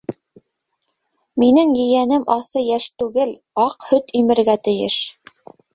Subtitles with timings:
[1.43, 5.03] Минең ейәнем асы йәш түгел, аҡ һөт имергә тейеш!